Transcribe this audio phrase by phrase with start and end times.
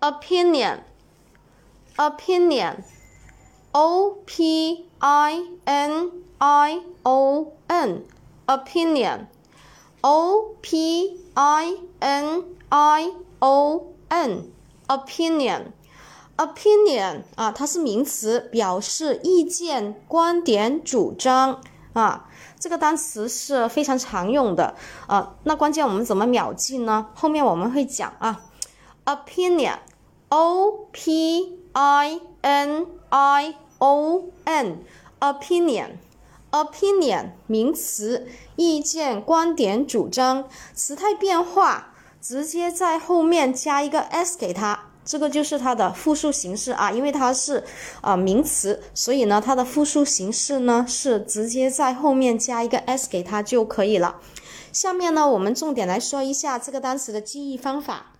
[0.00, 0.78] opinion
[1.98, 2.76] opinion
[3.72, 6.10] o p i n
[6.40, 8.02] i o n
[8.46, 9.26] opinion
[10.00, 10.84] o p i
[11.34, 13.10] n i
[13.40, 14.42] o n
[14.88, 15.64] opinion
[16.36, 21.60] opinion 啊，它是名词，表示意见、观点、主张
[21.92, 22.24] 啊。
[22.58, 24.74] 这个单词是非常常用的
[25.06, 25.34] 啊。
[25.44, 27.08] 那关键我们怎么秒记呢？
[27.14, 28.44] 后面我们会讲啊。
[29.04, 29.76] opinion
[30.32, 40.48] O P I N I O N，opinion，opinion 名词，意见、观点、主张。
[40.76, 47.64] 时态变化，直接在后面加一个 s 给它，这个就是它的复数形式啊，因为它是
[48.00, 54.20] 啊名词，所以呢，它的复数形式呢是直接在后面加一个 s 给它就可以了。
[54.72, 58.12] 下面呢，我们重点来说一下这个单词的记忆方法。